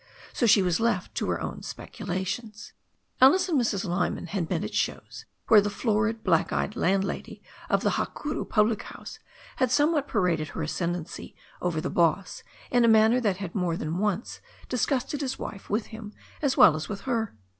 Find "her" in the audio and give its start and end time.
1.29-1.39, 10.49-10.63, 17.01-17.35